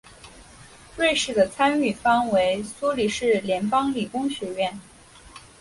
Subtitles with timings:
[0.97, 4.79] 瑞士的参与方为苏黎世联邦理工学院。